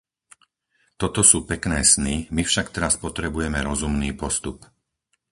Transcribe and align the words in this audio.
Toto 1.01 1.21
sú 1.29 1.37
pekné 1.51 1.79
sny, 1.93 2.15
my 2.35 2.41
však 2.49 2.67
teraz 2.75 2.93
potrebujeme 3.05 3.59
rozumný 3.69 4.09
postup. 4.21 4.57